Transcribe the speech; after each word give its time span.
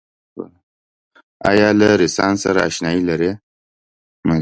آیا 1.49 1.69
له 1.79 1.87
رنسانس 1.99 2.37
سره 2.45 2.59
اشنایې 2.67 3.01
لرئ؟ 3.09 3.31